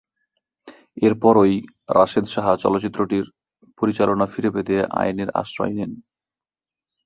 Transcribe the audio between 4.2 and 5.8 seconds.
ফিরে পেতে আইনের আশ্রয়